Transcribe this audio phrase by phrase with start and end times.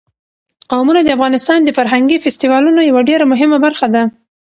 [0.71, 4.03] قومونه د افغانستان د فرهنګي فستیوالونو یوه ډېره مهمه برخه ده.